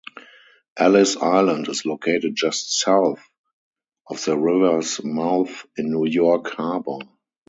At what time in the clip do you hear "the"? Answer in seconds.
4.25-4.35